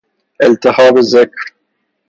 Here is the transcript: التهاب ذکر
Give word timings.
التهاب 0.43 0.99
ذکر 1.01 1.53